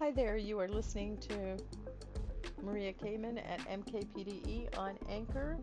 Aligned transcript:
Hi 0.00 0.12
there, 0.12 0.36
you 0.36 0.60
are 0.60 0.68
listening 0.68 1.18
to 1.28 1.56
Maria 2.62 2.92
Kamen 2.92 3.36
at 3.38 3.58
MKPDE 3.68 4.78
on 4.78 4.96
Anchor, 5.08 5.58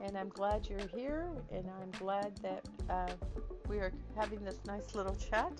and 0.00 0.16
I'm 0.16 0.30
glad 0.30 0.66
you're 0.66 0.88
here, 0.94 1.28
and 1.52 1.68
I'm 1.82 1.90
glad 1.90 2.34
that 2.38 2.64
uh, 2.88 3.12
we 3.68 3.76
are 3.76 3.92
having 4.16 4.42
this 4.42 4.60
nice 4.66 4.94
little 4.94 5.14
chat. 5.14 5.52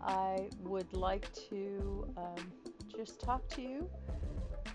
I 0.00 0.48
would 0.60 0.92
like 0.92 1.26
to 1.48 2.06
um, 2.16 2.52
just 2.96 3.20
talk 3.20 3.48
to 3.48 3.62
you 3.62 3.90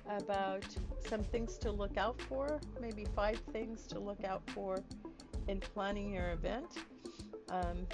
about 0.10 0.66
some 1.07 1.23
things 1.23 1.57
to 1.60 1.71
look 1.71 1.96
out 1.96 2.21
for, 2.23 2.60
maybe 2.82 3.05
five 3.16 3.39
things 3.54 3.88
to 3.88 4.02
look 4.02 4.26
out 4.26 4.41
for 4.50 4.84
in 5.48 5.62
planning 5.62 6.14
your 6.14 6.32
event. 6.32 6.80
Um, 7.48 7.88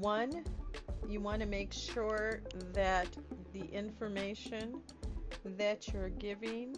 one, 0.00 0.42
you 1.08 1.20
want 1.20 1.40
to 1.40 1.46
make 1.46 1.72
sure 1.72 2.40
that 2.72 3.08
the 3.52 3.64
information 3.72 4.80
that 5.56 5.92
you're 5.92 6.08
giving 6.10 6.76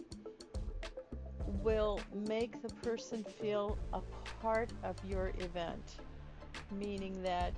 will 1.61 1.99
make 2.27 2.61
the 2.61 2.69
person 2.75 3.23
feel 3.23 3.77
a 3.93 4.01
part 4.41 4.71
of 4.83 4.95
your 5.05 5.31
event, 5.39 5.97
meaning 6.71 7.21
that 7.23 7.53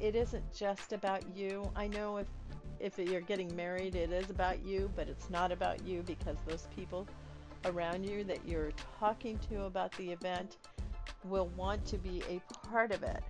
it 0.00 0.14
isn't 0.14 0.52
just 0.52 0.92
about 0.92 1.22
you. 1.36 1.70
I 1.76 1.86
know 1.88 2.18
if 2.18 2.26
if 2.80 2.98
you're 2.98 3.20
getting 3.20 3.54
married, 3.54 3.94
it 3.94 4.10
is 4.10 4.28
about 4.28 4.64
you, 4.66 4.90
but 4.96 5.08
it's 5.08 5.30
not 5.30 5.52
about 5.52 5.86
you 5.86 6.02
because 6.02 6.36
those 6.48 6.66
people 6.74 7.06
around 7.64 8.04
you 8.04 8.24
that 8.24 8.40
you're 8.44 8.72
talking 8.98 9.38
to 9.50 9.66
about 9.66 9.92
the 9.92 10.10
event 10.10 10.56
will 11.24 11.46
want 11.56 11.84
to 11.86 11.98
be 11.98 12.20
a 12.28 12.40
part 12.66 12.90
of 12.90 13.04
it. 13.04 13.22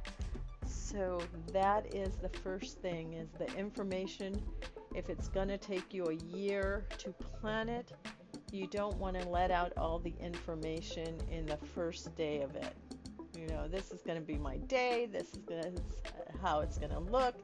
So 0.92 1.20
that 1.54 1.94
is 1.94 2.16
the 2.16 2.28
first 2.28 2.78
thing 2.82 3.14
is 3.14 3.30
the 3.38 3.46
information 3.56 4.42
if 4.94 5.08
it's 5.08 5.28
going 5.28 5.48
to 5.48 5.56
take 5.56 5.94
you 5.94 6.04
a 6.04 6.36
year 6.36 6.84
to 6.98 7.12
plan 7.12 7.70
it, 7.70 7.92
you 8.50 8.66
don't 8.66 8.98
want 8.98 9.18
to 9.18 9.26
let 9.26 9.50
out 9.50 9.72
all 9.78 9.98
the 9.98 10.12
information 10.20 11.18
in 11.30 11.46
the 11.46 11.56
first 11.56 12.14
day 12.14 12.42
of 12.42 12.54
it. 12.56 12.74
You 13.38 13.46
know, 13.46 13.66
this 13.66 13.90
is 13.90 14.02
going 14.02 14.18
to 14.18 14.24
be 14.24 14.36
my 14.36 14.58
day, 14.58 15.08
this 15.10 15.28
is 15.28 15.38
to 15.46 15.72
how 16.42 16.60
it's 16.60 16.76
going 16.76 16.92
to 16.92 16.98
look, 16.98 17.36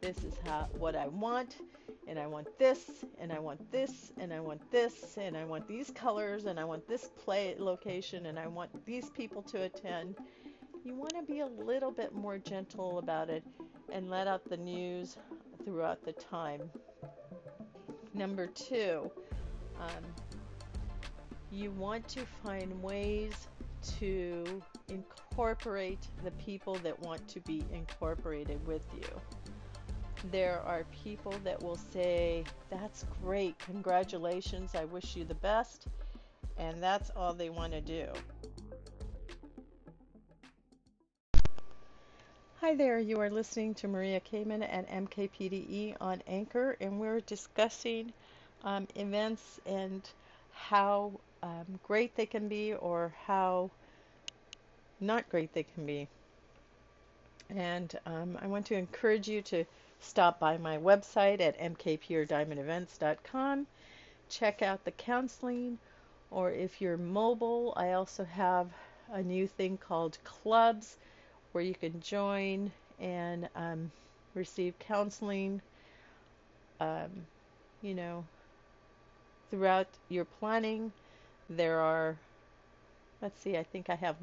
this 0.00 0.24
is 0.24 0.32
how 0.46 0.68
what 0.78 0.96
I 0.96 1.08
want, 1.08 1.56
and 2.08 2.18
I 2.18 2.26
want 2.26 2.58
this, 2.58 3.04
and 3.18 3.30
I 3.30 3.38
want 3.38 3.70
this, 3.70 4.12
and 4.18 4.32
I 4.32 4.40
want 4.40 4.70
this, 4.70 5.18
and 5.18 5.36
I 5.36 5.44
want 5.44 5.68
these 5.68 5.90
colors, 5.90 6.46
and 6.46 6.58
I 6.58 6.64
want 6.64 6.88
this 6.88 7.10
play 7.22 7.54
location, 7.58 8.26
and 8.26 8.38
I 8.38 8.46
want 8.46 8.86
these 8.86 9.10
people 9.10 9.42
to 9.42 9.64
attend. 9.64 10.16
You 10.84 10.94
want 10.94 11.16
to 11.16 11.22
be 11.22 11.40
a 11.40 11.46
little 11.46 11.90
bit 11.90 12.14
more 12.14 12.36
gentle 12.36 12.98
about 12.98 13.30
it 13.30 13.42
and 13.90 14.10
let 14.10 14.26
out 14.26 14.44
the 14.50 14.58
news 14.58 15.16
throughout 15.64 16.04
the 16.04 16.12
time. 16.12 16.60
Number 18.12 18.46
two, 18.46 19.10
um, 19.80 20.04
you 21.50 21.70
want 21.70 22.06
to 22.08 22.26
find 22.44 22.82
ways 22.82 23.48
to 23.98 24.62
incorporate 24.88 26.06
the 26.22 26.32
people 26.32 26.74
that 26.76 27.00
want 27.00 27.26
to 27.28 27.40
be 27.40 27.64
incorporated 27.72 28.64
with 28.66 28.86
you. 28.94 29.08
There 30.30 30.60
are 30.66 30.84
people 31.02 31.34
that 31.44 31.62
will 31.62 31.76
say, 31.76 32.44
That's 32.68 33.06
great, 33.22 33.58
congratulations, 33.58 34.74
I 34.74 34.84
wish 34.84 35.16
you 35.16 35.24
the 35.24 35.34
best, 35.34 35.86
and 36.58 36.82
that's 36.82 37.10
all 37.16 37.32
they 37.32 37.48
want 37.48 37.72
to 37.72 37.80
do. 37.80 38.08
Hi 42.64 42.74
there, 42.74 42.98
you 42.98 43.20
are 43.20 43.28
listening 43.28 43.74
to 43.74 43.88
Maria 43.88 44.20
Kamen 44.20 44.62
at 44.62 44.88
MKPDE 44.88 45.96
on 46.00 46.22
Anchor, 46.26 46.78
and 46.80 46.98
we're 46.98 47.20
discussing 47.20 48.10
um, 48.64 48.88
events 48.94 49.60
and 49.66 50.00
how 50.50 51.12
um, 51.42 51.78
great 51.86 52.16
they 52.16 52.24
can 52.24 52.48
be 52.48 52.72
or 52.72 53.12
how 53.26 53.70
not 54.98 55.28
great 55.28 55.52
they 55.52 55.64
can 55.64 55.84
be. 55.84 56.08
And 57.50 57.94
um, 58.06 58.38
I 58.40 58.46
want 58.46 58.64
to 58.68 58.76
encourage 58.76 59.28
you 59.28 59.42
to 59.42 59.66
stop 60.00 60.40
by 60.40 60.56
my 60.56 60.78
website 60.78 61.42
at 61.42 61.60
mkpurediamondevents.com, 61.60 63.66
check 64.30 64.62
out 64.62 64.86
the 64.86 64.92
counseling, 64.92 65.78
or 66.30 66.50
if 66.50 66.80
you're 66.80 66.96
mobile, 66.96 67.74
I 67.76 67.92
also 67.92 68.24
have 68.24 68.70
a 69.12 69.22
new 69.22 69.46
thing 69.46 69.76
called 69.76 70.16
clubs 70.24 70.96
where 71.54 71.62
you 71.62 71.74
can 71.74 72.00
join 72.00 72.72
and 72.98 73.48
um, 73.54 73.90
receive 74.34 74.76
counseling, 74.80 75.62
um, 76.80 77.08
you 77.80 77.94
know, 77.94 78.24
throughout 79.50 79.86
your 80.08 80.24
planning. 80.24 80.90
There 81.48 81.78
are, 81.78 82.16
let's 83.22 83.40
see, 83.40 83.56
I 83.56 83.62
think 83.62 83.88
I 83.88 83.94
have 83.94 84.16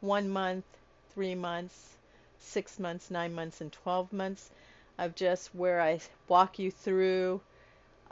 one 0.00 0.28
month, 0.28 0.64
three 1.12 1.34
months, 1.34 1.96
six 2.38 2.78
months, 2.78 3.10
nine 3.10 3.34
months, 3.34 3.60
and 3.60 3.72
12 3.72 4.12
months 4.12 4.50
of 4.96 5.16
just 5.16 5.52
where 5.56 5.80
I 5.80 5.98
walk 6.28 6.60
you 6.60 6.70
through 6.70 7.40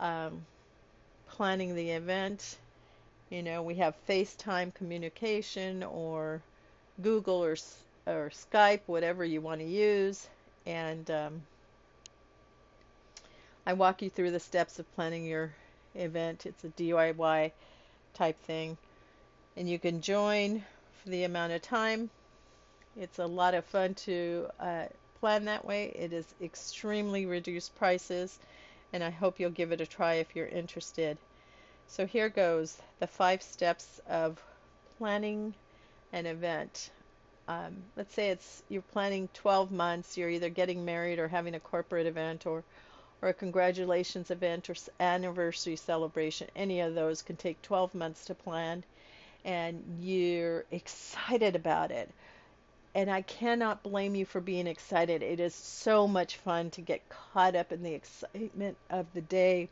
um, 0.00 0.44
planning 1.28 1.76
the 1.76 1.90
event. 1.90 2.56
You 3.30 3.44
know, 3.44 3.62
we 3.62 3.76
have 3.76 3.94
FaceTime 4.08 4.74
communication 4.74 5.84
or 5.84 6.42
Google 7.00 7.44
or 7.44 7.56
or 8.06 8.30
Skype, 8.30 8.80
whatever 8.86 9.24
you 9.24 9.40
want 9.40 9.60
to 9.60 9.66
use, 9.66 10.28
and 10.66 11.10
um, 11.10 11.42
I 13.64 13.74
walk 13.74 14.02
you 14.02 14.10
through 14.10 14.32
the 14.32 14.40
steps 14.40 14.78
of 14.78 14.94
planning 14.94 15.24
your 15.24 15.54
event. 15.94 16.46
It's 16.46 16.64
a 16.64 16.68
DIY 16.68 17.52
type 18.14 18.40
thing, 18.42 18.76
and 19.56 19.68
you 19.68 19.78
can 19.78 20.00
join 20.00 20.64
for 21.02 21.10
the 21.10 21.24
amount 21.24 21.52
of 21.52 21.62
time. 21.62 22.10
It's 22.96 23.18
a 23.18 23.26
lot 23.26 23.54
of 23.54 23.64
fun 23.64 23.94
to 23.94 24.48
uh, 24.58 24.84
plan 25.20 25.44
that 25.44 25.64
way. 25.64 25.92
It 25.94 26.12
is 26.12 26.26
extremely 26.42 27.26
reduced 27.26 27.74
prices, 27.76 28.38
and 28.92 29.04
I 29.04 29.10
hope 29.10 29.38
you'll 29.38 29.50
give 29.50 29.72
it 29.72 29.80
a 29.80 29.86
try 29.86 30.14
if 30.14 30.34
you're 30.34 30.46
interested. 30.46 31.16
So 31.86 32.06
here 32.06 32.28
goes 32.28 32.78
the 32.98 33.06
five 33.06 33.42
steps 33.42 34.00
of 34.08 34.42
planning 34.98 35.54
an 36.12 36.26
event 36.26 36.90
um, 37.52 37.76
let's 37.96 38.14
say 38.14 38.30
it's 38.30 38.62
you're 38.68 38.82
planning 38.82 39.28
12 39.34 39.70
months, 39.70 40.16
you're 40.16 40.30
either 40.30 40.48
getting 40.48 40.84
married 40.84 41.18
or 41.18 41.28
having 41.28 41.54
a 41.54 41.60
corporate 41.60 42.06
event 42.06 42.46
or 42.46 42.62
or 43.20 43.28
a 43.28 43.34
congratulations 43.34 44.30
event 44.30 44.68
or 44.68 44.74
anniversary 44.98 45.76
celebration. 45.76 46.48
Any 46.56 46.80
of 46.80 46.94
those 46.94 47.22
can 47.22 47.36
take 47.36 47.62
12 47.62 47.94
months 47.94 48.24
to 48.26 48.34
plan 48.34 48.82
and 49.44 49.82
you're 50.00 50.64
excited 50.70 51.56
about 51.56 51.90
it. 51.90 52.10
And 52.94 53.10
I 53.10 53.22
cannot 53.22 53.82
blame 53.82 54.14
you 54.14 54.26
for 54.26 54.40
being 54.40 54.66
excited. 54.66 55.22
It 55.22 55.40
is 55.40 55.54
so 55.54 56.06
much 56.06 56.36
fun 56.36 56.70
to 56.70 56.80
get 56.80 57.08
caught 57.08 57.56
up 57.56 57.72
in 57.72 57.82
the 57.82 57.94
excitement 57.94 58.76
of 58.90 59.06
the 59.14 59.22
day, 59.22 59.68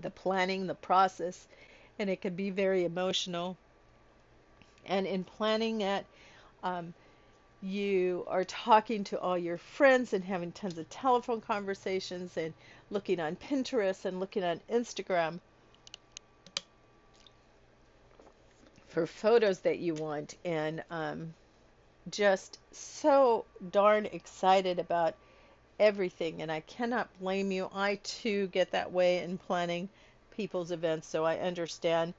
the 0.00 0.10
planning, 0.10 0.66
the 0.66 0.74
process, 0.74 1.46
and 1.98 2.08
it 2.08 2.20
can 2.20 2.34
be 2.34 2.50
very 2.50 2.84
emotional. 2.84 3.56
And 4.86 5.06
in 5.06 5.24
planning 5.24 5.80
it, 5.80 6.06
um, 6.62 6.94
you 7.62 8.24
are 8.28 8.44
talking 8.44 9.04
to 9.04 9.20
all 9.20 9.36
your 9.36 9.58
friends 9.58 10.12
and 10.12 10.24
having 10.24 10.52
tons 10.52 10.78
of 10.78 10.88
telephone 10.88 11.40
conversations 11.40 12.36
and 12.36 12.54
looking 12.90 13.20
on 13.20 13.36
Pinterest 13.36 14.04
and 14.04 14.18
looking 14.18 14.44
on 14.44 14.60
Instagram 14.70 15.40
for 18.88 19.06
photos 19.06 19.60
that 19.60 19.78
you 19.78 19.94
want. 19.94 20.36
And 20.44 20.82
um, 20.90 21.34
just 22.10 22.58
so 22.72 23.44
darn 23.70 24.06
excited 24.06 24.78
about 24.78 25.14
everything. 25.78 26.42
And 26.42 26.50
I 26.50 26.60
cannot 26.60 27.08
blame 27.20 27.52
you. 27.52 27.68
I 27.74 27.96
too 28.02 28.48
get 28.48 28.72
that 28.72 28.92
way 28.92 29.18
in 29.18 29.38
planning 29.38 29.88
people's 30.30 30.70
events 30.70 31.06
so 31.06 31.24
I 31.24 31.38
understand 31.38 32.14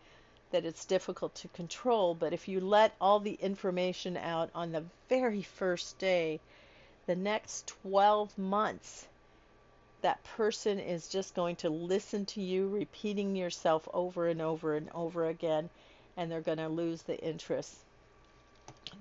that 0.51 0.65
it's 0.65 0.86
difficult 0.86 1.33
to 1.36 1.48
control, 1.50 2.13
but 2.13 2.33
if 2.33 2.48
you 2.48 2.59
let 2.59 2.94
all 3.01 3.19
the 3.19 3.38
information 3.42 4.18
out 4.18 4.50
on 4.53 4.71
the 4.71 4.83
very 5.09 5.42
first 5.42 5.98
day, 5.98 6.39
the 7.07 7.15
next 7.15 7.68
12 7.83 8.38
months, 8.38 9.07
that 10.01 10.24
person 10.24 10.80
is 10.80 11.07
just 11.07 11.36
going 11.36 11.56
to 11.57 11.69
listen 11.69 12.25
to 12.25 12.42
you 12.42 12.68
repeating 12.68 13.36
yourself 13.36 13.88
over 13.94 14.27
and 14.27 14.42
over 14.42 14.75
and 14.75 14.89
over 14.94 15.27
again, 15.27 15.69
and 16.18 16.31
they're 16.31 16.42
going 16.42 16.57
to 16.57 16.69
lose 16.69 17.01
the 17.03 17.19
interest. 17.24 17.75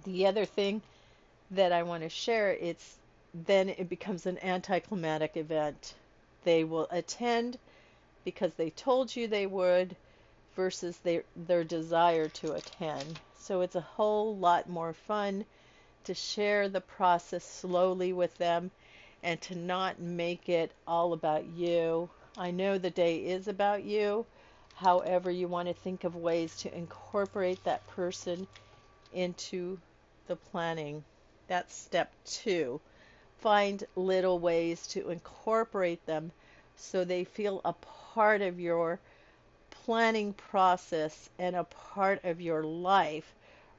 The 0.05 0.27
other 0.27 0.45
thing 0.45 0.83
that 1.51 1.73
I 1.73 1.83
want 1.83 2.03
to 2.03 2.09
share, 2.09 2.53
it's 2.53 2.97
then 3.33 3.69
it 3.69 3.89
becomes 3.89 4.27
an 4.27 4.39
anticlimactic 4.43 5.37
event. 5.37 5.95
They 6.45 6.65
will 6.65 6.89
attend 6.91 7.59
because 8.25 8.55
they 8.55 8.71
told 8.71 9.15
you 9.15 9.27
they 9.27 9.47
would 9.47 9.97
versus 10.61 10.99
their 10.99 11.25
their 11.35 11.65
desire 11.65 12.29
to 12.29 12.53
attend. 12.53 13.19
So 13.39 13.63
it's 13.63 13.77
a 13.77 13.81
whole 13.97 14.37
lot 14.37 14.69
more 14.69 14.93
fun 14.93 15.47
to 16.05 16.13
share 16.13 16.69
the 16.69 16.83
process 16.83 17.43
slowly 17.43 18.13
with 18.13 18.37
them 18.37 18.71
and 19.23 19.41
to 19.41 19.55
not 19.55 19.99
make 20.01 20.51
it 20.51 20.71
all 20.87 21.15
about 21.15 21.47
you. 21.47 22.11
I 22.37 22.51
know 22.51 22.77
the 22.77 22.91
day 22.91 23.17
is 23.17 23.49
about 23.49 23.85
you. 23.85 24.27
However, 24.75 25.31
you 25.31 25.49
want 25.49 25.69
to 25.69 25.73
think 25.73 26.05
of 26.05 26.15
ways 26.15 26.55
to 26.59 26.77
incorporate 26.77 27.65
that 27.65 27.87
person 27.87 28.47
into 29.15 29.79
the 30.27 30.37
planning. 30.37 31.03
That's 31.49 31.75
step 31.75 32.13
two. 32.27 32.81
Find 33.39 33.83
little 33.97 34.39
ways 34.39 34.87
to 34.89 35.09
incorporate 35.09 36.05
them 36.05 36.33
so 36.77 37.03
they 37.03 37.25
feel 37.25 37.63
a 37.65 37.73
part 38.15 38.43
of 38.43 38.61
your 38.61 39.01
planning 39.85 40.33
process 40.33 41.29
and 41.39 41.57
a 41.57 41.65
part 41.65 42.25
of 42.25 42.41
your 42.41 42.63
life 42.63 43.35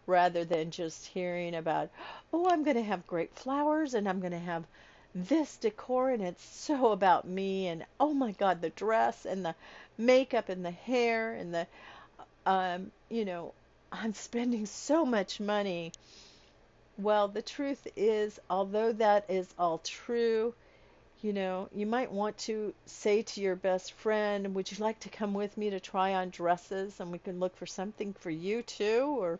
rather 0.07 0.43
than 0.43 0.71
just 0.71 1.05
hearing 1.07 1.55
about, 1.55 1.89
oh, 2.33 2.49
I'm 2.49 2.63
going 2.63 2.75
to 2.75 2.83
have 2.83 3.07
great 3.07 3.33
flowers 3.35 3.93
and 3.93 4.07
I'm 4.07 4.19
going 4.19 4.31
to 4.31 4.39
have 4.39 4.65
this 5.13 5.57
decor 5.57 6.09
and 6.09 6.23
it's 6.23 6.43
so 6.43 6.91
about 6.91 7.27
me 7.27 7.67
and 7.67 7.83
oh 7.99 8.13
my 8.13 8.31
god 8.31 8.61
the 8.61 8.69
dress 8.69 9.25
and 9.25 9.43
the 9.43 9.53
makeup 9.97 10.47
and 10.47 10.63
the 10.63 10.71
hair 10.71 11.33
and 11.33 11.53
the 11.53 11.67
um 12.45 12.91
you 13.09 13.25
know 13.25 13.53
I'm 13.91 14.13
spending 14.13 14.65
so 14.65 15.05
much 15.05 15.41
money. 15.41 15.91
Well 16.97 17.27
the 17.27 17.41
truth 17.41 17.85
is 17.97 18.39
although 18.49 18.93
that 18.93 19.25
is 19.29 19.53
all 19.59 19.79
true 19.79 20.53
you 21.21 21.33
know 21.33 21.69
you 21.73 21.85
might 21.85 22.11
want 22.11 22.37
to 22.37 22.73
say 22.85 23.21
to 23.21 23.41
your 23.41 23.55
best 23.55 23.93
friend 23.93 24.55
would 24.55 24.71
you 24.71 24.77
like 24.83 24.99
to 24.99 25.09
come 25.09 25.33
with 25.33 25.57
me 25.57 25.69
to 25.69 25.79
try 25.79 26.13
on 26.13 26.29
dresses 26.29 26.99
and 26.99 27.11
we 27.11 27.19
can 27.19 27.39
look 27.39 27.55
for 27.55 27.65
something 27.65 28.13
for 28.13 28.29
you 28.29 28.61
too 28.63 29.15
or 29.19 29.39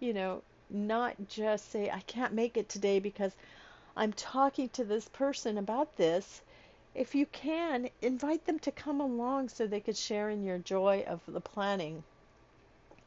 you 0.00 0.12
know 0.12 0.42
not 0.70 1.14
just 1.28 1.70
say 1.70 1.90
I 1.90 2.00
can't 2.00 2.32
make 2.34 2.56
it 2.56 2.68
today 2.68 2.98
because 2.98 3.32
I'm 3.96 4.12
talking 4.12 4.68
to 4.70 4.84
this 4.84 5.08
person 5.08 5.58
about 5.58 5.96
this, 5.96 6.40
if 6.94 7.16
you 7.16 7.26
can, 7.26 7.90
invite 8.00 8.46
them 8.46 8.60
to 8.60 8.70
come 8.70 9.00
along 9.00 9.48
so 9.48 9.66
they 9.66 9.80
could 9.80 9.96
share 9.96 10.30
in 10.30 10.44
your 10.44 10.58
joy 10.58 11.04
of 11.06 11.20
the 11.26 11.40
planning. 11.40 12.04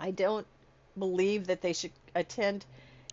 I 0.02 0.12
don't 0.12 0.48
believe 0.98 1.48
that 1.48 1.62
they 1.62 1.72
should 1.72 1.94
attend 2.14 2.66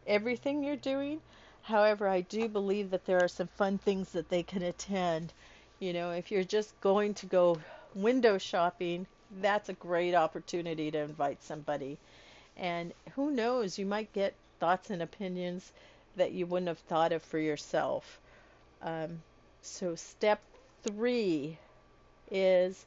everything 0.08 0.64
you're 0.64 0.75
doing. 0.75 1.20
However, 1.69 2.09
I 2.09 2.23
do 2.23 2.49
believe 2.49 2.91
that 2.93 3.05
there 3.05 3.23
are 3.23 3.29
some 3.29 3.49
fun 3.49 3.76
things 3.76 4.12
that 4.12 4.31
they 4.31 4.43
can 4.43 4.62
attend. 4.62 5.35
You 5.79 5.93
know, 5.93 6.12
if 6.12 6.31
you're 6.31 6.43
just 6.43 6.81
going 6.81 7.12
to 7.17 7.26
go 7.26 7.59
window 7.94 8.38
shopping, 8.38 9.06
that's 9.43 9.69
a 9.69 9.75
great 9.75 10.15
opportunity 10.15 10.91
to 10.91 10.99
invite 10.99 11.43
somebody. 11.43 11.99
And 12.56 12.94
who 13.15 13.31
knows, 13.31 13.79
you 13.79 13.85
might 13.85 14.11
get 14.15 14.32
thoughts 14.59 14.88
and 14.88 15.03
opinions 15.03 15.70
that 16.17 16.32
you 16.32 16.47
wouldn't 16.47 16.69
have 16.69 16.79
thought 16.79 17.12
of 17.12 17.23
for 17.23 17.38
yourself. 17.38 18.19
Um, 18.81 19.20
so, 19.61 19.94
step 19.94 20.41
three 20.82 21.59
is 22.31 22.87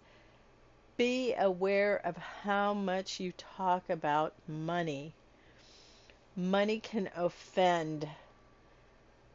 be 0.98 1.36
aware 1.36 2.02
of 2.04 2.18
how 2.18 2.74
much 2.74 3.20
you 3.20 3.32
talk 3.38 3.88
about 3.92 4.34
money. 4.48 5.14
Money 6.36 6.80
can 6.80 7.12
offend. 7.16 8.10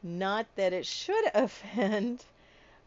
Not 0.06 0.46
that 0.56 0.72
it 0.72 0.86
should 0.86 1.26
offend, 1.34 2.24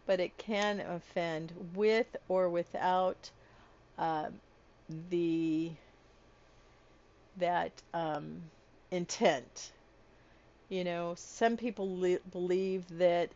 but 0.06 0.20
it 0.20 0.38
can 0.38 0.80
offend 0.82 1.54
with 1.76 2.18
or 2.30 2.50
without 2.50 3.32
uh, 3.98 4.32
the 5.10 5.74
that 7.38 7.72
um, 7.94 8.44
intent. 8.92 9.72
You 10.70 10.84
know, 10.84 11.16
some 11.16 11.58
people 11.58 11.98
li- 11.98 12.20
believe 12.32 12.88
that 12.98 13.30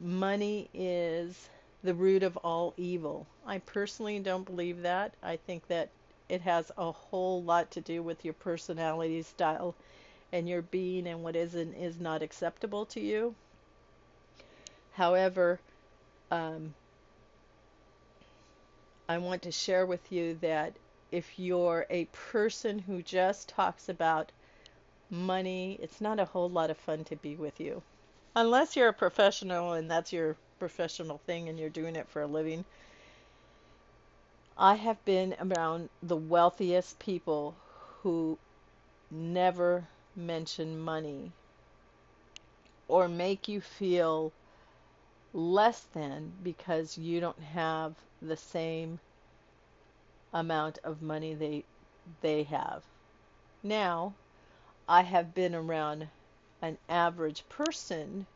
money 0.00 0.68
is 0.74 1.48
the 1.82 1.94
root 1.94 2.22
of 2.22 2.36
all 2.38 2.74
evil. 2.76 3.26
I 3.46 3.58
personally 3.58 4.18
don't 4.20 4.44
believe 4.44 4.82
that. 4.82 5.14
I 5.22 5.36
think 5.36 5.66
that 5.68 5.90
it 6.28 6.42
has 6.42 6.70
a 6.76 6.92
whole 6.92 7.42
lot 7.42 7.70
to 7.72 7.80
do 7.80 8.02
with 8.02 8.24
your 8.24 8.34
personality 8.34 9.22
style 9.22 9.74
and 10.32 10.48
your 10.48 10.62
being 10.62 11.06
and 11.06 11.22
what 11.22 11.36
is 11.36 11.54
and 11.54 11.74
is 11.74 12.00
not 12.00 12.22
acceptable 12.22 12.84
to 12.86 13.00
you. 13.00 13.34
However, 14.92 15.60
um, 16.30 16.74
I 19.08 19.18
want 19.18 19.42
to 19.42 19.52
share 19.52 19.86
with 19.86 20.12
you 20.12 20.34
that 20.40 20.74
if 21.10 21.38
you're 21.38 21.86
a 21.88 22.04
person 22.06 22.78
who 22.78 23.02
just 23.02 23.48
talks 23.48 23.88
about 23.88 24.32
money. 25.10 25.78
It's 25.80 26.00
not 26.00 26.20
a 26.20 26.24
whole 26.24 26.50
lot 26.50 26.70
of 26.70 26.76
fun 26.76 27.04
to 27.04 27.16
be 27.16 27.36
with 27.36 27.60
you. 27.60 27.82
Unless 28.34 28.76
you're 28.76 28.88
a 28.88 28.92
professional 28.92 29.72
and 29.72 29.90
that's 29.90 30.12
your 30.12 30.36
professional 30.58 31.18
thing 31.26 31.48
and 31.48 31.58
you're 31.58 31.70
doing 31.70 31.96
it 31.96 32.08
for 32.08 32.22
a 32.22 32.26
living. 32.26 32.64
I 34.56 34.74
have 34.74 35.02
been 35.04 35.34
around 35.40 35.88
the 36.02 36.16
wealthiest 36.16 36.98
people 36.98 37.54
who 38.02 38.38
never 39.10 39.86
mention 40.18 40.78
money 40.78 41.32
or 42.88 43.08
make 43.08 43.48
you 43.48 43.60
feel 43.60 44.32
less 45.32 45.82
than 45.92 46.32
because 46.42 46.98
you 46.98 47.20
don't 47.20 47.38
have 47.40 47.94
the 48.20 48.36
same 48.36 48.98
amount 50.32 50.78
of 50.84 51.02
money 51.02 51.34
they 51.34 51.64
they 52.22 52.42
have. 52.42 52.82
Now, 53.62 54.14
I 54.88 55.02
have 55.02 55.34
been 55.34 55.54
around 55.54 56.08
an 56.62 56.78
average 56.88 57.44
person 57.48 58.26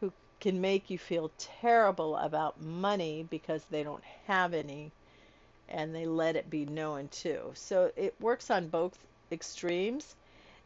who 0.00 0.12
can 0.40 0.60
make 0.60 0.90
you 0.90 0.98
feel 0.98 1.30
terrible 1.38 2.16
about 2.16 2.60
money 2.60 3.26
because 3.28 3.64
they 3.64 3.82
don't 3.82 4.04
have 4.26 4.52
any 4.52 4.92
and 5.68 5.94
they 5.94 6.06
let 6.06 6.36
it 6.36 6.50
be 6.50 6.66
known 6.66 7.08
too. 7.08 7.52
So 7.54 7.90
it 7.96 8.14
works 8.20 8.50
on 8.50 8.68
both 8.68 8.98
extremes 9.32 10.14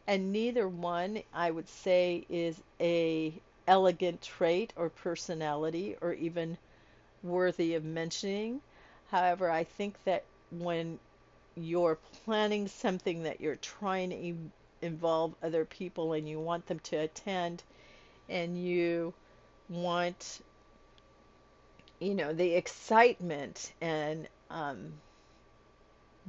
and 0.07 0.33
neither 0.33 0.69
one 0.69 1.23
I 1.33 1.51
would 1.51 1.69
say 1.69 2.25
is 2.29 2.61
a 2.81 3.33
elegant 3.67 4.23
trait 4.23 4.73
or 4.77 4.91
personality 4.91 5.97
or 6.01 6.13
even 6.15 6.59
worthy 7.23 7.75
of 7.75 7.85
mentioning. 7.85 8.61
However, 9.11 9.51
I 9.51 9.65
think 9.65 9.97
that 10.05 10.25
when 10.51 10.99
you're 11.57 11.99
planning 12.25 12.69
something 12.69 13.23
that 13.25 13.41
you're 13.41 13.57
trying 13.57 14.11
to 14.11 14.87
involve 14.87 15.35
other 15.43 15.65
people 15.65 16.13
and 16.13 16.29
you 16.29 16.41
want 16.41 16.67
them 16.67 16.81
to 16.81 16.97
attend 16.97 17.63
and 18.29 18.63
you 18.63 19.15
want 19.69 20.41
you 22.01 22.15
know 22.15 22.33
the 22.33 22.55
excitement 22.55 23.73
and 23.81 24.29
um, 24.51 24.93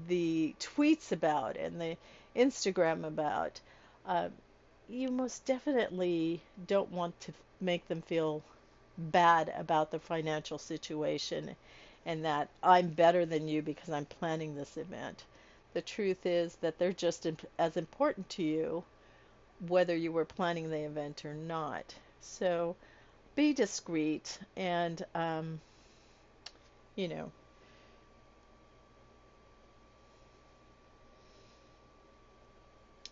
the 0.07 0.55
tweets 0.59 1.11
about 1.11 1.57
and 1.57 1.79
the 1.81 1.97
Instagram 2.35 3.05
about 3.05 3.59
uh, 4.05 4.29
you 4.89 5.09
most 5.09 5.45
definitely 5.45 6.41
don't 6.67 6.91
want 6.91 7.19
to 7.21 7.33
make 7.59 7.87
them 7.87 8.01
feel 8.01 8.43
bad 8.97 9.51
about 9.57 9.91
the 9.91 9.99
financial 9.99 10.57
situation 10.57 11.55
and 12.05 12.23
that 12.23 12.49
I'm 12.61 12.89
better 12.89 13.25
than 13.25 13.47
you 13.47 13.61
because 13.61 13.89
I'm 13.89 14.05
planning 14.05 14.55
this 14.55 14.77
event 14.77 15.23
the 15.75 15.81
truth 15.81 16.25
is 16.25 16.55
that 16.61 16.79
they're 16.79 16.93
just 16.93 17.27
as 17.59 17.75
important 17.77 18.29
to 18.29 18.41
you 18.41 18.83
whether 19.67 19.95
you 19.95 20.11
were 20.11 20.25
planning 20.25 20.69
the 20.69 20.79
event 20.79 21.25
or 21.25 21.33
not. 21.33 21.93
So 22.21 22.75
be 23.35 23.53
discreet 23.53 24.39
and, 24.55 25.05
um, 25.13 25.59
you 26.95 27.09
know, 27.09 27.31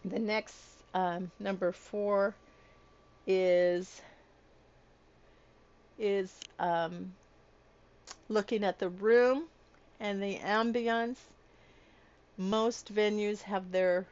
the 0.05 0.19
next 0.19 0.55
um, 0.93 1.31
number 1.39 1.71
four 1.71 2.35
is 3.25 4.01
is 5.97 6.39
um, 6.59 7.13
looking 8.29 8.63
at 8.63 8.79
the 8.79 8.89
room 8.89 9.43
and 9.99 10.21
the 10.21 10.37
ambience 10.39 11.17
most 12.37 12.93
venues 12.93 13.41
have 13.41 13.71
their 13.71 14.05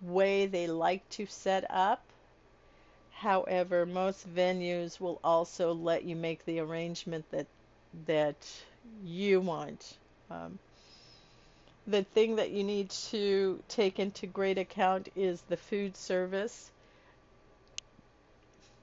way 0.00 0.46
they 0.46 0.66
like 0.66 1.08
to 1.10 1.26
set 1.26 1.64
up. 1.70 2.02
However, 3.12 3.86
most 3.86 4.28
venues 4.34 5.00
will 5.00 5.20
also 5.24 5.72
let 5.72 6.04
you 6.04 6.16
make 6.16 6.44
the 6.44 6.60
arrangement 6.60 7.24
that 7.30 7.46
that 8.06 8.36
you 9.04 9.40
want. 9.40 9.96
Um, 10.30 10.58
the 11.86 12.02
thing 12.02 12.36
that 12.36 12.50
you 12.50 12.64
need 12.64 12.90
to 12.90 13.62
take 13.68 13.98
into 13.98 14.26
great 14.26 14.58
account 14.58 15.08
is 15.14 15.40
the 15.42 15.56
food 15.56 15.96
service. 15.96 16.70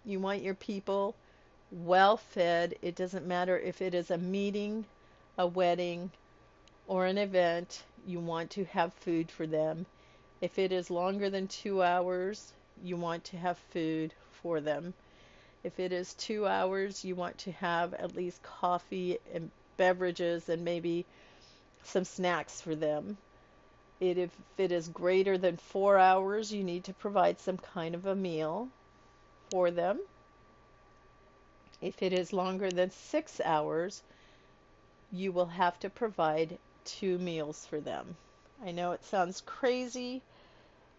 You 0.06 0.20
want 0.20 0.42
your 0.42 0.54
people 0.54 1.16
well 1.72 2.18
fed. 2.18 2.76
It 2.82 2.96
doesn't 2.96 3.28
matter 3.28 3.58
if 3.58 3.82
it 3.82 3.94
is 3.94 4.12
a 4.12 4.18
meeting, 4.18 4.86
a 5.38 5.48
wedding, 5.48 6.12
or 6.88 7.06
an 7.06 7.18
event 7.18 7.84
you 8.06 8.20
want 8.20 8.52
to 8.52 8.66
have 8.66 8.94
food 8.94 9.32
for 9.32 9.48
them. 9.48 9.86
If 10.42 10.60
it 10.60 10.72
is 10.72 10.90
longer 10.90 11.30
than 11.30 11.48
two 11.48 11.82
hours, 11.82 12.54
you 12.84 12.96
want 12.98 13.24
to 13.26 13.38
have 13.38 13.58
food 13.72 14.14
for 14.32 14.62
them. 14.62 14.94
If 15.64 15.80
it 15.80 15.94
is 15.94 16.14
two 16.16 16.46
hours, 16.46 17.06
you 17.06 17.16
want 17.16 17.38
to 17.40 17.52
have 17.54 17.94
at 17.94 18.16
least 18.16 18.44
coffee 18.44 19.20
and 19.34 19.50
beverages 19.78 20.50
and 20.50 20.64
maybe 20.64 21.06
some 21.86 22.04
snacks 22.04 22.62
for 22.62 22.76
them. 22.76 23.18
It, 24.00 24.18
if 24.18 24.32
it 24.58 24.72
is 24.72 24.88
greater 24.90 25.38
than 25.38 25.58
four 25.58 25.98
hours, 25.98 26.52
you 26.52 26.64
need 26.64 26.84
to 26.86 26.94
provide 26.94 27.40
some 27.40 27.58
kind 27.58 27.96
of 27.96 28.06
a 28.06 28.16
meal 28.16 28.70
for 29.50 29.72
them. 29.72 30.00
If 31.82 32.02
it 32.02 32.14
is 32.14 32.34
longer 32.34 32.72
than 32.72 32.92
six 32.92 33.42
hours, 33.44 34.04
you 35.12 35.32
will 35.32 35.46
have 35.46 35.80
to 35.82 35.90
provide 35.90 36.58
two 36.86 37.18
meals 37.18 37.66
for 37.66 37.80
them. 37.80 38.16
I 38.66 38.72
know 38.72 38.92
it 38.94 39.04
sounds 39.04 39.42
crazy, 39.42 40.22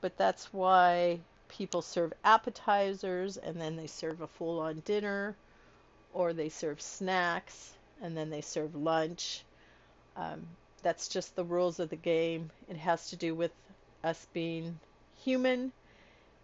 but 0.00 0.16
that's 0.16 0.52
why 0.52 1.20
people 1.48 1.82
serve 1.82 2.12
appetizers 2.24 3.36
and 3.36 3.60
then 3.60 3.76
they 3.76 3.86
serve 3.86 4.20
a 4.20 4.26
full 4.26 4.60
on 4.60 4.80
dinner, 4.84 5.34
or 6.12 6.32
they 6.32 6.48
serve 6.48 6.80
snacks 6.80 7.72
and 8.02 8.16
then 8.16 8.30
they 8.30 8.40
serve 8.40 8.74
lunch. 8.74 9.42
Um, 10.16 10.46
that's 10.84 11.08
just 11.08 11.34
the 11.36 11.44
rules 11.44 11.80
of 11.80 11.90
the 11.90 11.96
game. 11.96 12.52
It 12.70 12.76
has 12.76 13.10
to 13.10 13.16
do 13.16 13.34
with 13.34 13.52
us 14.04 14.28
being 14.32 14.78
human 15.24 15.72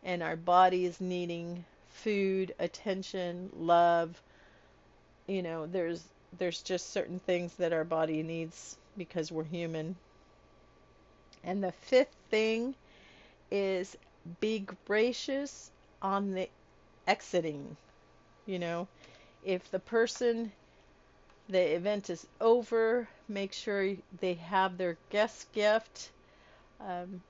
and 0.03 0.23
our 0.23 0.37
bodies 0.37 1.01
needing 1.01 1.65
food, 1.91 2.55
attention, 2.59 3.51
love. 3.57 4.21
You 5.29 5.43
know, 5.43 5.67
there's 5.67 6.03
there's 6.39 6.63
just 6.63 6.91
certain 6.91 7.21
things 7.21 7.55
that 7.57 7.73
our 7.73 7.85
body 7.85 8.23
needs 8.23 8.77
because 8.97 9.33
we're 9.33 9.45
human. 9.45 9.97
And 11.45 11.63
the 11.65 11.73
fifth 11.73 12.15
thing 12.31 12.75
is 13.51 13.97
be 14.41 14.67
gracious 14.87 15.71
on 16.03 16.35
the 16.35 16.49
exiting. 17.07 17.77
You 18.47 18.59
know, 18.59 18.89
if 19.45 19.71
the 19.71 19.81
person, 19.81 20.53
the 21.51 21.75
event 21.75 22.11
is 22.11 22.27
over, 22.41 23.09
make 23.29 23.53
sure 23.53 23.95
they 24.21 24.35
have 24.35 24.79
their 24.79 24.97
guest 25.11 25.53
gift. 25.53 26.11
Um, 26.81 27.23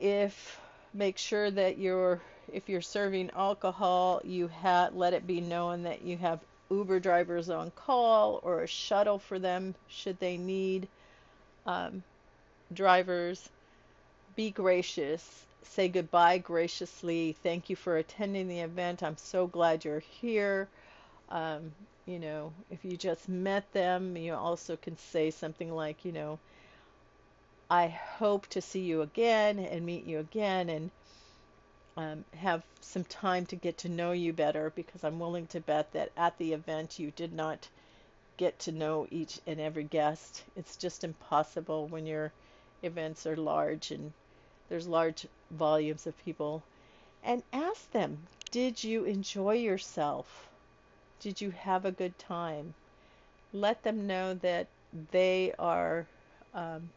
if 0.00 0.60
make 0.92 1.18
sure 1.18 1.50
that 1.50 1.78
you're 1.78 2.20
if 2.52 2.68
you're 2.68 2.82
serving 2.82 3.30
alcohol, 3.34 4.20
you 4.24 4.48
have 4.48 4.94
let 4.94 5.14
it 5.14 5.26
be 5.26 5.40
known 5.40 5.84
that 5.84 6.02
you 6.02 6.16
have 6.18 6.40
Uber 6.70 7.00
drivers 7.00 7.48
on 7.48 7.70
call 7.70 8.40
or 8.42 8.62
a 8.62 8.66
shuttle 8.66 9.18
for 9.18 9.38
them 9.38 9.74
should 9.88 10.18
they 10.20 10.36
need 10.36 10.88
um, 11.66 12.02
drivers. 12.72 13.48
Be 14.36 14.50
gracious. 14.50 15.44
Say 15.62 15.88
goodbye 15.88 16.38
graciously. 16.38 17.36
Thank 17.42 17.70
you 17.70 17.76
for 17.76 17.96
attending 17.96 18.48
the 18.48 18.60
event. 18.60 19.02
I'm 19.02 19.16
so 19.16 19.46
glad 19.46 19.84
you're 19.84 20.00
here. 20.00 20.68
Um, 21.30 21.72
you 22.06 22.18
know, 22.18 22.52
if 22.70 22.84
you 22.84 22.96
just 22.96 23.28
met 23.28 23.72
them, 23.72 24.16
you 24.16 24.34
also 24.34 24.76
can 24.76 24.96
say 24.98 25.30
something 25.30 25.72
like, 25.72 26.04
you 26.04 26.12
know, 26.12 26.38
I 27.70 27.88
hope 27.88 28.46
to 28.48 28.60
see 28.60 28.80
you 28.82 29.00
again 29.00 29.58
and 29.58 29.86
meet 29.86 30.04
you 30.04 30.18
again 30.18 30.68
and 30.68 30.90
um, 31.96 32.24
have 32.36 32.62
some 32.80 33.04
time 33.04 33.46
to 33.46 33.56
get 33.56 33.78
to 33.78 33.88
know 33.88 34.12
you 34.12 34.32
better 34.32 34.70
because 34.74 35.02
I'm 35.02 35.18
willing 35.18 35.46
to 35.48 35.60
bet 35.60 35.92
that 35.92 36.10
at 36.16 36.36
the 36.38 36.52
event 36.52 36.98
you 36.98 37.10
did 37.10 37.32
not 37.32 37.68
get 38.36 38.58
to 38.60 38.72
know 38.72 39.06
each 39.10 39.40
and 39.46 39.60
every 39.60 39.84
guest. 39.84 40.44
It's 40.56 40.76
just 40.76 41.04
impossible 41.04 41.86
when 41.86 42.06
your 42.06 42.32
events 42.82 43.26
are 43.26 43.36
large 43.36 43.90
and 43.90 44.12
there's 44.68 44.86
large 44.88 45.26
volumes 45.50 46.06
of 46.06 46.24
people. 46.24 46.62
And 47.22 47.42
ask 47.52 47.90
them, 47.92 48.26
did 48.50 48.84
you 48.84 49.04
enjoy 49.04 49.54
yourself? 49.54 50.48
Did 51.20 51.40
you 51.40 51.50
have 51.50 51.84
a 51.84 51.92
good 51.92 52.18
time? 52.18 52.74
Let 53.52 53.82
them 53.82 54.06
know 54.06 54.34
that 54.34 54.66
they 55.12 55.54
are 55.58 56.06
um, 56.54 56.90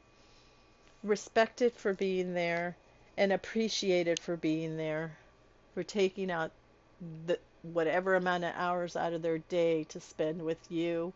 respected 1.04 1.74
for 1.74 1.94
being 1.94 2.34
there 2.34 2.76
and 3.18 3.32
appreciated 3.32 4.20
for 4.20 4.36
being 4.38 4.78
there, 4.78 5.18
for 5.74 5.84
taking 5.84 6.32
out 6.32 6.52
the 7.26 7.40
whatever 7.62 8.16
amount 8.16 8.44
of 8.44 8.54
hours 8.56 8.96
out 8.96 9.14
of 9.14 9.22
their 9.22 9.38
day 9.40 9.84
to 9.86 10.00
spend 10.00 10.44
with 10.44 10.72
you 10.72 11.14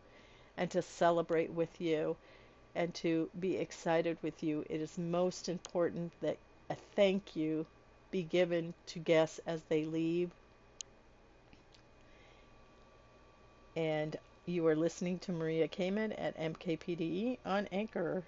and 0.58 0.70
to 0.72 0.82
celebrate 0.82 1.52
with 1.52 1.82
you 1.82 2.16
and 2.76 2.94
to 2.96 3.30
be 3.40 3.58
excited 3.58 4.18
with 4.22 4.44
you. 4.44 4.66
It 4.70 4.82
is 4.82 4.98
most 4.98 5.50
important 5.50 6.12
that 6.22 6.38
a 6.70 6.76
thank 6.96 7.36
you 7.36 7.66
be 8.12 8.24
given 8.24 8.74
to 8.88 9.00
guests 9.00 9.40
as 9.46 9.62
they 9.64 9.86
leave. 9.86 10.32
And 13.76 14.18
you 14.46 14.66
are 14.68 14.76
listening 14.76 15.20
to 15.20 15.32
Maria 15.32 15.68
Kamen 15.68 16.14
at 16.18 16.38
MKPDE 16.38 17.38
on 17.46 17.68
Anchor. 17.72 18.24